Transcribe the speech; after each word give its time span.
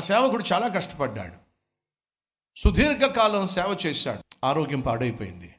సేవకుడు 0.00 0.44
చాలా 0.52 0.68
కష్టపడ్డాడు. 0.68 1.34
సుదీర్ఘకాలం 2.56 3.46
సేవ 3.46 3.78
చేశాడు. 3.86 4.46
ఆరోగ్యం 4.46 4.80
పాడైపోయింది. 4.80 5.54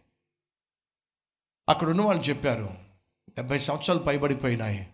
అక్కడ 1.70 1.90
ఉన్న 1.90 2.02
వాళ్ళు 2.02 2.24
చెప్పారు 2.24 2.70
డెబ్బై 3.30 3.58
సంవత్సరాలు 3.58 4.00
పైబడిపోయినాయి. 4.00 4.94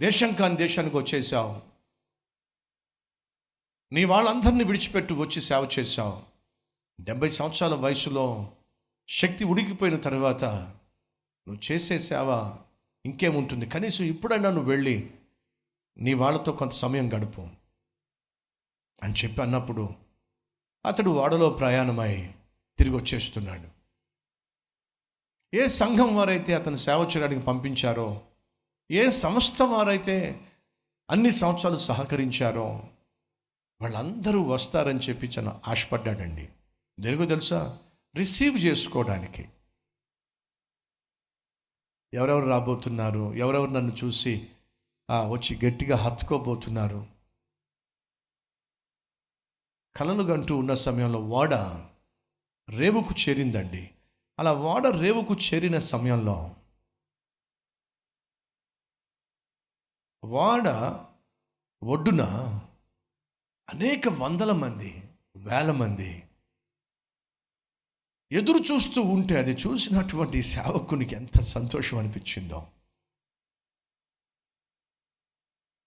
దేశం 0.00 0.32
కాని 0.32 0.56
దేశానికి 0.56 0.96
వచ్చేసావు. 0.96 1.62
నీ 3.92 4.04
వాళ్ళందరినీ 4.04 4.64
విడిచిపెట్టు 4.64 5.14
వచ్చి 5.14 5.40
సేవ 5.40 5.68
చేశావు. 5.78 6.22
డెబ్బై 7.00 7.28
సంవత్సరాల 7.28 7.74
వయసులో 7.74 8.52
శక్తి 9.08 9.44
ఉడికిపోయిన 9.44 9.96
తర్వాత 9.96 10.44
నువ్వు 11.48 11.72
చేసే 11.72 11.98
సేవ 11.98 12.56
ఇంకేముంటుంది? 13.06 13.66
కనీసం 13.66 14.04
ఇప్పుడైనా 14.04 14.50
నువ్వు 14.50 14.70
వెళ్ళి 14.70 15.14
నీ 15.98 16.14
వాళ్ళతో 16.14 16.52
కొంత 16.52 16.70
సమయం 16.70 17.16
గడుపు 17.16 17.48
అని 19.02 19.12
చెప్పి 19.12 19.42
అన్నప్పుడు 19.42 19.88
అతడు 20.86 21.10
వాడలో 21.10 21.50
ప్రయాణమై 21.50 22.34
తిరిగి 22.78 22.96
వచ్చేస్తున్నాడు. 22.96 23.68
ఏ 25.54 25.66
సంఘం 25.66 26.16
వారైతే 26.16 26.54
అతను 26.54 26.76
సేవ 26.76 26.98
చేయడానికి 26.98 27.42
పంపించారో 27.42 28.22
ఏ 28.90 29.10
సంస్థ 29.10 29.62
వారైతే 29.62 30.48
అన్ని 31.10 31.32
సంవత్సరాలు 31.32 31.78
సహకరించారో 31.78 32.88
వాళ్ళందరూ 33.82 34.42
వస్తారని 34.42 34.98
చెప్పి 34.98 35.26
చాలా 35.26 35.60
ఆశపడ్డాడండి. 35.68 36.48
దేనికో 37.00 37.26
తెలుసా? 37.26 37.78
రిసీవ్ 38.16 38.58
చేసుకోవడానికి. 38.58 39.48
ఎవరెవరు 42.14 42.44
రాబోతున్నారు? 42.44 43.34
ఎవరెవరు 43.34 43.70
నన్ను 43.70 43.96
చూసి 44.04 44.48
వచ్చి 45.10 45.66
గట్టిగా 45.66 45.96
హత్తుకోబోతున్నారు. 45.96 47.06
కలలు 49.96 50.22
గంటూ 50.22 50.56
ఉన్న 50.56 50.74
సమయంలో 50.74 51.18
వాడ 51.18 51.54
రేవుకు 52.68 53.28
చేరిందండి. 53.28 53.90
అలా 54.38 54.52
వాడ 54.52 54.86
రేవుకు 54.86 55.34
చేరిన 55.34 55.78
సమయంలో 55.78 56.56
వాడ 60.24 60.68
ఒడ్డున 61.84 62.22
అనేక 63.74 64.08
వందల 64.08 64.52
మంది 64.52 65.08
వేల 65.36 65.70
మంది 65.70 66.28
ఎదురు 68.32 68.58
చూస్తూ 68.58 69.02
ఉంటే 69.02 69.38
అది 69.38 69.50
చూసినటువంటి 69.50 70.42
సేవకునికి 70.42 71.14
ఎంత 71.14 71.40
సంతోషం 71.40 71.98
అనిపించిందో. 71.98 72.71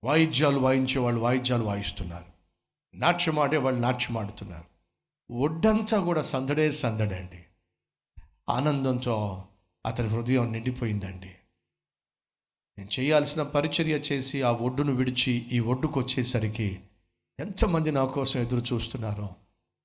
వాయిద్యాలు 0.05 0.59
వాయించే 0.59 0.99
వాళ్ళు 0.99 1.21
వాయిద్యాలు 1.21 1.63
వాయిస్తున్నారు. 1.63 2.25
నాట్యం 2.97 3.39
ఆడే 3.39 3.57
వాళ్ళు 3.57 3.81
నాట్యం 3.81 4.17
ఆడుతున్నారు 4.17 4.67
ఒడ్డంతా 5.33 5.99
కూడా 5.99 6.21
సందడే 6.21 6.71
సందడండి 6.71 7.43
ఆనందంతో 8.49 9.15
అతని 9.85 10.07
హృదయం 10.07 10.51
నిండిపోయిందండి. 10.51 11.31
నేను 12.77 12.99
చేయాల్సిన 12.99 13.43
పరిచర్య 13.43 13.95
చేసి 13.95 14.41
ఆ 14.41 14.51
ఒడ్డును 14.51 14.93
విడిచి 14.93 15.31
ఈ 15.31 15.59
ఒడ్డుకు 15.59 15.99
వచ్చేసరికి 15.99 16.79
ఎంతమంది 17.39 17.91
నా 17.91 18.05
కోసం 18.05 18.39
ఎదురు 18.39 18.73
చూస్తున్నారో 18.73 19.29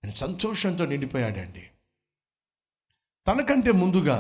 నేను 0.05 0.15
సంతోషంతో 0.15 0.87
నిండిపోయాడండి. 0.87 1.71
తనకంటే 3.29 3.73
ముందుగా 3.73 4.19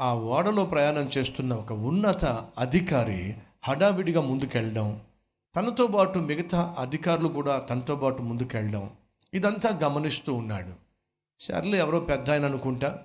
ఆ 0.00 0.14
ఓడలో 0.14 0.64
ప్రయాణం 0.66 1.10
చేస్తున్న 1.18 1.54
ఒక 1.54 1.72
ఉన్నత 1.72 2.24
అధికారి 2.58 3.36
హడావిడిగా 3.64 4.20
ముందుకెళ్ళడం. 4.20 5.00
తనతో 5.56 5.86
పాటు 5.86 6.18
మిగతా 6.18 6.76
అధికారులు 6.78 7.28
కూడా 7.28 7.58
తనతో 7.58 7.96
పాటు 7.96 8.22
ముందుకెళ్ళడం. 8.22 8.90
ఇదంతా 9.34 9.78
గమనిస్తూ 9.78 10.34
ఉన్నాడు. 10.34 10.72
సర్లే 11.38 11.78
ఎవరో 11.78 12.00
పెద్ద 12.00 12.30
ఆయన 12.30 12.44
అనుకుంటా 12.44 13.02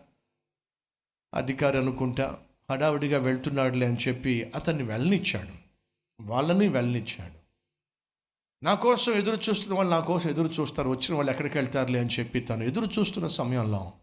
అధికారి 1.34 1.78
అనుకుంటా 1.78 2.38
హడావిడిగా 2.72 3.20
వెళ్తున్నాడులే 3.20 3.88
అని 3.88 3.98
చెప్పి 4.08 4.52
అతన్ని 4.56 4.84
వెళ్ళనిచ్చాడు. 4.84 5.66
వాళ్ళని 6.22 6.68
వెళ్ళనిచ్చాడు. 6.68 7.46
నా 8.66 8.74
కోసం 8.74 9.12
ఎదురు 9.12 9.38
చూస్తున్న 9.50 9.76
వాళ్ళు 9.78 9.92
నా 9.92 10.00
కోసం 10.00 10.30
ఎదురు 10.30 10.54
చూస్తారు. 10.62 10.90
వచ్చిన 10.90 11.16
వాళ్ళు 11.16 11.32
ఎక్కడికి 11.32 11.58
వెళ్తారులే 11.58 12.00
అని 12.00 12.10
చెప్పి 12.20 12.40
తను 12.40 12.64
ఎదురు 12.64 13.00
చూస్తున్న 13.00 13.28
సమయంలో 13.28 13.94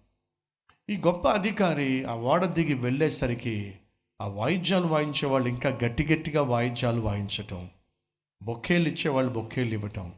ఈ 0.90 0.96
గొప్ప 0.96 1.28
అధికారి 1.28 2.04
ఆ 2.04 2.14
ఓడ 2.14 2.44
దిగి 2.44 2.74
వెళ్ళేసరికి 2.74 3.74
ఆ 4.22 4.26
వాయిద్యాలు 4.26 4.86
వాయించే 4.86 5.28
వాళ్ళు 5.28 5.48
ఇంకా 5.48 5.70
గట్టి 5.70 6.06
గట్టిగా 6.06 6.42
వాయిద్యాలు 6.42 7.00
వాయించటం 7.00 7.70
బొక్కేలు 8.42 8.88
ఇచ్చేవాళ్ళు 8.88 9.32
బొక్కేలు 9.32 9.74
ఇవ్వటం 9.74 10.14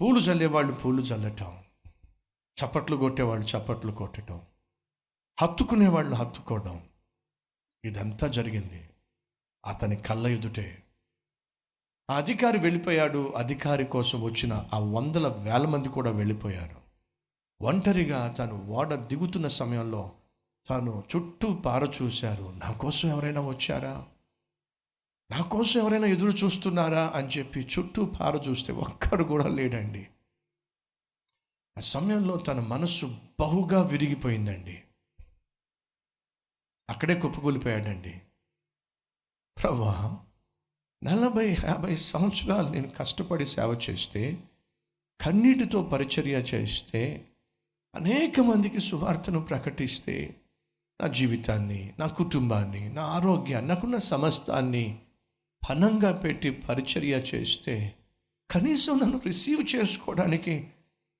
పూలు 0.00 0.20
చల్లేవాళ్ళు 0.20 0.72
పూలు 0.72 1.02
చల్లటం 1.02 1.64
చప్పట్లు 2.56 2.96
కొట్టేవాళ్ళు 2.96 3.46
చప్పట్లు 3.46 3.92
కొట్టటం 3.92 4.40
హత్తుకునేవాళ్ళు 5.40 6.14
హత్తుకోవడం 6.14 6.88
ఇదంతా 7.84 8.26
జరిగింది. 8.26 8.90
అతని 9.66 9.96
కళ్ళ 9.96 10.26
ఎదుటే 10.26 10.82
ఆ 12.10 12.16
అధికారి 12.16 12.58
వెళ్ళిపోయాడు. 12.58 13.32
అధికారి 13.36 13.84
కోసం 13.84 14.22
వచ్చిన 14.22 14.68
ఆ 14.72 14.78
వందల 14.78 15.28
వేల 15.28 15.66
మంది 15.66 15.88
కూడా 15.88 16.10
వెళ్ళిపోయారు. 16.10 16.76
ఒంటరిగా 17.62 18.32
తను 18.32 18.66
ఓడ 18.66 18.94
దిగుతున్న 18.94 19.46
సమయంలో 19.46 20.12
తాను 20.66 21.02
చుట్టూ 21.16 21.54
పార 21.54 21.94
చూశారు 22.02 22.44
నా 22.44 22.72
కోసం 22.72 23.08
ఎవరైనా 23.08 23.40
వచ్చారా? 23.40 24.06
నా 25.30 25.40
కోసం 25.40 25.80
ఎవరైనా 25.80 26.06
ఎదురు 26.06 26.36
చూస్తున్నారా? 26.36 27.12
అని 27.14 27.28
చెప్పి 27.28 27.60
చుట్టూ 27.60 28.04
పార 28.04 28.36
చూస్తే 28.36 28.72
ఒక్కడు 28.72 29.24
కూడా 29.24 29.48
లేడండి. 29.48 30.08
ఆ 31.78 31.80
సమయంలో 31.80 32.36
తన 32.36 32.60
మనస్సు 32.60 33.20
బహుగా 33.40 33.82
విరిగిపోయిందండి. 33.82 34.82
అక్కడే 36.90 37.20
కుప్పకూలిపోయాడండి. 37.20 38.22
ప్రభా 39.62 40.24
నలభై 41.04 41.56
యాభై 41.64 41.96
సంవత్సరాలు 41.96 42.68
నేను 42.68 42.90
కష్టపడి 42.90 43.46
సేవ 43.46 43.80
చేస్తే 43.90 44.48
కన్నీటితో 45.20 45.82
పరిచర్య 45.82 46.36
చేస్తే 46.38 47.28
అనేక 47.94 48.40
మందికి 48.40 48.80
సువార్తను 48.80 49.40
ప్రకటిస్తే 49.40 50.41
నా 51.02 51.08
జీవితాన్ని 51.08 51.92
నా 51.98 52.06
కుటుంబాన్ని 52.06 52.88
నా 52.88 53.02
ఆరోగ్యాన్ని 53.02 53.68
నాకున్న 53.68 53.96
సమస్తాన్ని 53.96 54.98
పనంగా 55.70 56.12
పెట్టి 56.12 56.50
పరిచర్య 56.50 57.22
చేస్తే 57.34 57.94
కనీసం 58.50 58.98
నన్ను 58.98 59.20
రిసీవ్ 59.26 59.76
చేసుకోవడానికి 59.76 60.68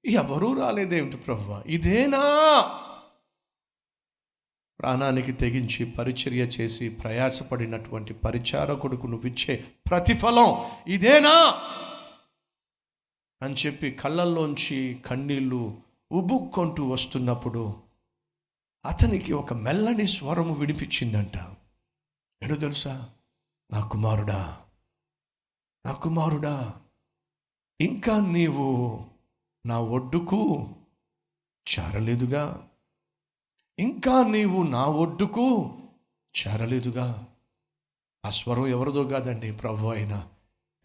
ఎవరూ 0.06 0.60
రాలేదేమిటి 0.60 1.16
ప్రభు 1.16 1.62
ఇదేనా? 1.66 2.22
ప్రాణానికి 4.81 5.32
తెగించి 5.32 5.84
పరిచర్య 5.84 6.43
చేసి 6.43 6.88
ప్రయాసపడినటువంటి 6.88 8.14
పరిచారకుడుకు 8.14 9.06
నువ్విచ్చే 9.06 9.64
ప్రతిఫలం 9.91 10.56
ఇదేనా? 10.88 11.62
అని 13.43 13.54
చెప్పి 13.66 13.91
కళ్ళల్లోంచి 13.91 15.00
కన్నీళ్ళు 15.06 15.78
ఉబుక్కుంటూ 16.12 16.88
వస్తున్నప్పుడు 16.88 17.76
అతనికి 18.84 19.32
ఒక 19.32 19.53
మెల్లని 19.53 20.06
స్వరము 20.06 20.54
వినిపించిందంట. 20.54 21.37
ఏంటో 22.43 22.54
తెలుసా? 22.54 23.15
నా 23.70 23.88
కుమారుడా 23.88 24.66
నా 25.87 25.93
కుమారుడా 25.93 26.82
ఇంకా 27.81 28.20
నీవు 28.20 29.06
నా 29.66 29.81
ఒడ్డుకు 29.81 30.75
చేరలేదుగా. 31.70 32.69
ఇంకా 33.78 34.22
నీవు 34.22 34.62
నా 34.62 34.87
ఒడ్డుకు 34.87 35.79
చేరలేదుగా. 36.38 37.34
ఆ 38.25 38.31
స్వరం 38.31 38.67
ఎవరిదో 38.67 39.05
కాదండి 39.05 39.52
ప్రభు 39.52 39.87
అయిన 39.87 40.29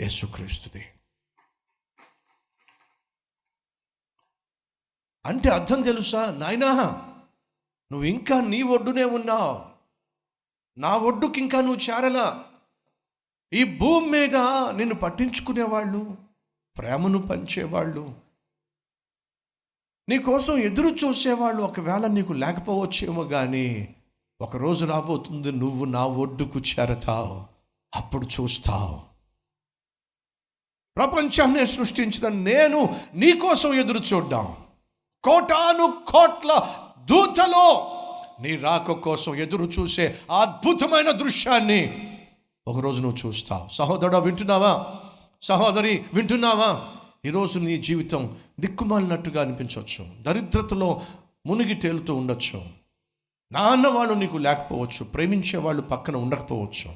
యేసుక్రీస్తుది. 0.01 0.85
అంటే 5.25 5.49
అర్థం 5.49 5.81
తెలుసా? 5.81 6.31
నాయనా 6.31 7.03
నువ్వు 7.91 8.07
ఇంకా 8.07 8.41
నీ 8.41 8.61
ఒడ్డునే 8.61 9.03
ఉన్నావు. 9.03 9.65
నా 10.79 10.95
ఒడ్డుకి 10.95 11.39
ఇంకా 11.39 11.61
నువ్వు 11.61 11.91
చేరలా. 11.91 12.45
ఈ 13.53 13.63
భూమి 13.63 14.07
మీద 14.07 14.35
నిన్ను 14.75 14.95
పట్టించుకునేవాళ్ళు 14.95 16.17
ప్రేమను 16.77 17.21
పంచేవాళ్ళు 17.21 18.15
నీకోసం 20.09 20.57
ఎదురు 20.57 20.87
చూసేవాళ్ళు 20.87 21.61
ఒకవేళ 21.61 22.07
నీకు 22.07 22.33
లేకపోవచ్చేమో 22.33 23.23
కానీ 23.23 23.95
ఒకరోజు 24.41 24.85
రాబోతుంది 24.85 25.51
నువ్వు 25.51 25.85
నా 25.85 26.05
ఒడ్డుకు 26.05 26.59
చేరతావు. 26.59 27.45
అప్పుడు 27.95 28.25
చూస్తావు. 28.25 29.01
ప్రపంచాన్ని 30.95 31.67
సృష్టించిన 31.67 32.33
నేను 32.33 33.01
నీకోసం 33.13 33.73
ఎదురు 33.73 33.99
చూడ్డాం. 33.99 34.57
కోటాను 35.23 36.03
కోట్ల 36.07 36.83
దూతలో 37.09 37.91
నీ 38.41 38.55
రాక 38.55 38.91
కోసం 38.91 39.35
ఎదురు 39.35 39.65
చూసే 39.65 40.19
అద్భుతమైన 40.41 41.11
దృశ్యాన్ని 41.11 42.13
ఒకరోజు 42.67 43.01
నువ్వు 43.01 43.27
చూస్తావు. 43.27 43.69
సహోదరుడు 43.69 44.17
వింటున్నావా? 44.17 44.95
సహోదరి 45.41 46.05
వింటున్నావా? 46.13 46.93
ఈరోజు 47.25 47.59
నీ 47.59 47.77
జీవితం 47.77 48.37
దిక్కుమాలినట్టుగా 48.59 49.41
అనిపించవచ్చు. 49.41 50.07
దరిద్రతలో 50.21 51.01
మునిగి 51.45 51.73
తేలుతూ 51.73 52.15
ఉండొచ్చు. 52.15 52.65
నాన్న 53.51 53.87
వాళ్ళు 53.87 54.13
నీకు 54.13 54.37
లేకపోవచ్చు. 54.37 55.03
ప్రేమించే 55.03 55.57
వాళ్ళు 55.57 55.81
పక్కన 55.81 56.15
ఉండకపోవచ్చు. 56.15 56.91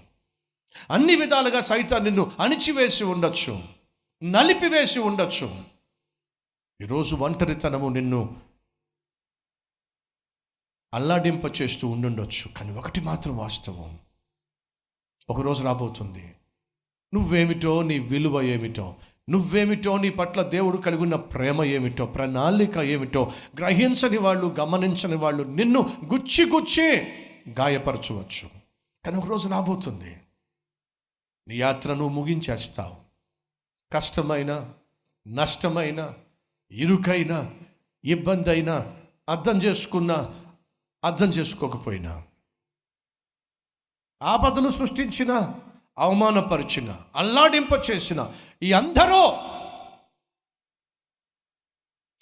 అన్ని 0.91 1.15
విధాలుగా 1.15 1.61
సైతం 1.61 2.03
నిన్ను 2.03 2.31
అణిచివేసి 2.39 3.03
ఉండొచ్చు. 3.03 3.59
నలిపివేసి 4.23 4.99
ఉండొచ్చు. 4.99 5.55
ఈరోజు 6.81 7.15
ఒంటరితనము 7.15 7.89
నిన్ను 7.89 8.50
అల్లాడింప 10.93 11.61
చేస్తూ 11.61 11.87
ఉండుండొచ్చు. 11.87 12.57
కానీ 12.57 12.77
ఒకటి 12.77 13.01
మాత్రం 13.01 13.37
వాస్తవం. 13.37 13.99
ఒకరోజు 15.29 15.63
రాబోతుంది. 15.63 16.35
నువ్వేమిటో 17.13 17.81
నీ 17.81 17.99
విలువ 17.99 18.41
ఏమిటో 18.41 18.95
నువ్వేమిటో 19.29 19.97
నీ 19.97 20.09
పట్ల 20.09 20.41
దేవుడు 20.41 20.77
కలిగి 20.77 21.01
ఉన్న 21.01 21.15
ప్రేమ 21.15 21.63
ఏమిటో 21.63 22.05
ప్రణాళిక 22.05 22.77
ఏమిటో 22.77 23.31
గ్రహించని 23.59 24.17
వాళ్ళు 24.17 24.55
గమనించని 24.59 25.15
వాళ్ళు 25.15 25.43
నిన్ను 25.43 25.97
గుచ్చి 26.05 26.49
గుచ్చి 26.49 27.07
గాయపరచవచ్చు. 27.49 28.49
కానీ 29.05 29.17
ఒకరోజు 29.17 29.49
రాబోతుంది. 29.49 30.17
నీ 31.47 31.57
యాత్ర 31.57 31.93
నువ్వు 31.93 32.09
ముగించేస్తావు. 32.09 32.95
కష్టమైన 33.93 34.73
నష్టమైన 35.27 36.13
ఇరుకైనా 36.71 37.51
ఇబ్బంది 38.05 38.49
అయినా 38.49 38.93
అర్థం 39.29 39.57
చేసుకున్నా 39.57 40.40
అర్థం 41.03 41.29
చేసుకోకపోయినా 41.29 42.23
ఆపదలు 44.21 44.69
సృష్టించిన 44.69 45.53
అవమానపరిచిన 45.97 46.97
అల్లాడింప 47.15 47.91
చేసిన 47.91 48.31
ఈ 48.63 48.73
అందరూ 48.73 49.37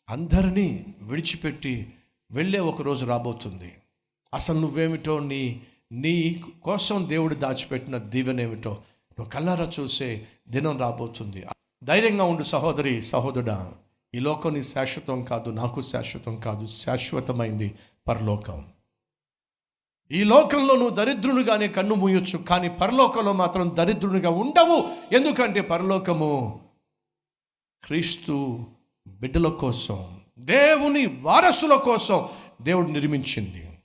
అందరినీ 0.10 0.96
విడిచిపెట్టి 1.02 1.94
వెళ్ళే 2.32 2.60
ఒక 2.60 2.82
రోజు 2.82 3.06
రాబోతుంది. 3.06 3.78
అసలు 4.34 4.60
నువ్వేమిటో 4.60 5.20
నీ 5.20 5.62
నీ 5.92 6.44
కోసం 6.64 7.10
దేవుడు 7.10 7.36
దాచిపెట్టిన 7.36 7.98
దీవెనేమిటో 7.98 8.72
నువ్వు 8.72 9.30
కల్లారా 9.30 9.72
చూసే 9.80 10.28
దినం 10.50 10.78
రాబోతుంది. 10.78 11.48
ధైర్యంగా 11.84 12.24
ఉండు 12.24 12.44
సహోదరి 12.44 13.02
సహోదరుడా. 13.02 13.74
ఈ 14.16 14.20
లోకం 14.20 14.54
నీ 14.54 14.62
శాశ్వతం 14.62 15.24
కాదు 15.24 15.50
నాకు 15.50 15.82
శాశ్వతం 15.82 16.36
కాదు 16.36 16.66
శాశ్వతమైంది. 16.68 17.76
పరలోకం. 18.10 18.66
ఈ 20.12 20.24
లోకంలో 20.24 20.76
నువ్వు 20.76 20.90
దరిద్రునిగానే 20.90 21.68
కన్ను 21.68 21.96
మూయొచ్చు 21.96 22.38
కానీ 22.38 22.70
పరలోకంలో 22.70 23.34
మాత్రం 23.34 23.72
దరిద్రునిగా 23.76 24.30
ఉండవు. 24.30 24.98
ఎందుకంటే 25.16 25.62
పరలోకము 25.62 26.60
క్రీస్తు 27.84 28.66
బిడ్డల 29.08 29.50
కోసం 29.50 30.22
దేవుని 30.40 31.06
వారసుల 31.06 31.76
కోసం 31.76 32.30
దేవుడు 32.62 32.90
నిర్మించింది. 32.90 33.80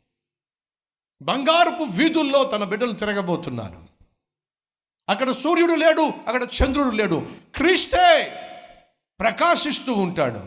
బంగారపు 1.23 1.83
వీధుల్లో 1.83 2.45
తన 2.45 2.65
బిడ్డలు 2.65 2.93
తిరగబోతున్నారు. 2.93 3.85
అక్కడ 5.09 5.31
సూర్యుడు 5.31 5.73
లేడు 5.73 6.03
అక్కడ 6.03 6.43
చంద్రుడు 6.43 6.91
లేడు. 6.91 7.27
క్రీస్తే 7.55 8.33
ప్రకాశిస్తూ 9.21 9.93
ఉంటాడు. 9.93 10.41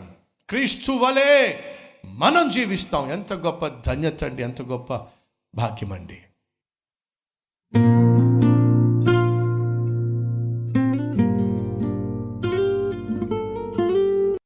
క్రీస్తు 0.48 0.92
వలే 0.92 1.64
మనం 2.08 2.48
జీవిస్తాం. 2.48 3.10
ఎంత 3.10 3.32
గొప్ప 3.32 3.66
ధన్యత 3.66 4.24
అండి 4.24 4.42
ఎంత 4.42 4.62
గొప్ప 4.62 4.94
భాగ్యమండి 5.54 6.18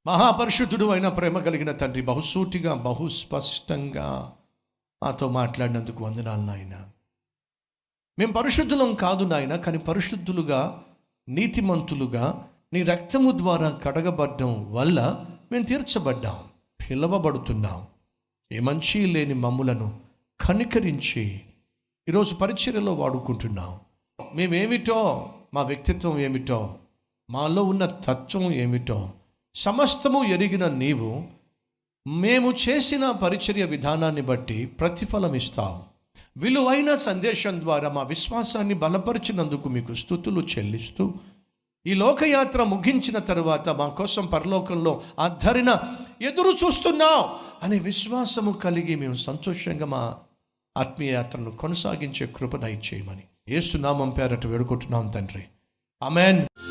మహాపరిశుద్ధుడు 0.06 0.85
అయిన 0.85 1.09
ప్రేమ 1.09 1.38
కలిగిన 1.38 1.73
తండ్రి 1.73 2.03
బహుసూటిగా 2.03 2.75
బహుస్పష్టంగా 2.75 4.32
మాతో 5.03 5.29
మాట్లాడినందుకు 5.29 6.05
వందనాలు 6.05 6.43
నాయన. 6.43 6.88
మేము 8.19 8.32
పరిశుద్ధులం 8.32 8.94
కాదు 8.94 9.25
నాయన 9.25 9.56
కానీ 9.56 9.79
పరిశుద్ధులుగా 9.79 10.82
నీతిమంతులుగా 11.29 12.49
నీ 12.73 12.82
రక్తము 12.82 13.31
ద్వారా 13.38 13.70
కడగబడ్డం 13.70 14.73
వల్ల 14.73 15.26
మేము 15.53 15.64
తీర్చబడ్డాం. 15.64 16.51
పిలవబడుతున్నాం 16.82 17.81
ఏ 18.50 18.61
మంచి 18.61 19.06
లేని 19.06 19.34
మమ్ములను 19.34 19.88
కనికరించి 20.40 21.25
ఈరోజు 22.08 22.34
పరిచర్యలో 22.34 22.94
వాడుకుంటున్నాం 22.94 23.73
మేమేమిటో 24.34 24.99
మా 25.55 25.62
వ్యక్తిత్వం 25.62 26.20
ఏమిటో 26.20 26.61
మాలో 27.29 27.62
ఉన్న 27.64 27.84
తత్వం 27.87 28.52
ఏమిటో 28.55 28.99
సమస్తము 29.55 30.20
ఎరిగిన 30.25 30.67
నీవు 30.75 31.11
మేము 32.06 32.49
చేసిన 32.69 33.11
పరిచర్య 33.23 33.64
విధానాన్ని 33.64 34.23
బట్టి 34.23 34.67
ప్రతిఫలం 34.81 35.35
ఇస్తాం 35.35 35.75
విలువైన 36.37 36.94
సందేశం 36.94 37.61
ద్వారా 37.61 37.88
మా 37.88 38.02
విశ్వాసాన్ని 38.02 38.75
బలపరిచినందుకు 38.75 39.69
మీకు 39.69 39.94
స్థుతులు 39.94 40.43
చెల్లిస్తూ 40.43 41.05
ఈ 41.87 41.94
లోకయాత్ర 41.94 42.62
ముగించిన 42.64 43.19
తరువాత 43.19 43.69
మా 43.69 43.88
కోసం 43.88 44.26
పరలోకంలో 44.26 44.93
అద్ధరిన 45.19 45.70
ఎదురు 46.20 46.49
చూస్తున్నాం 46.49 47.38
అనే 47.62 47.79
విశ్వాసము 47.79 48.53
కలిగి 48.53 48.94
మేము 48.94 49.14
సంతోషంగా 49.14 49.87
మా 49.87 50.17
ఆత్మీయ 50.76 51.12
యాత్రను 51.12 51.50
కొనసాగించే 51.50 52.26
కృప 52.26 52.56
దయచేయమని. 52.56 53.23
ఏసునామం 53.49 54.11
పేరట 54.11 54.47
వేడుకుంటున్నాం 54.47 55.09
తండ్రి. 55.09 55.44
అమెన్ 56.03 56.47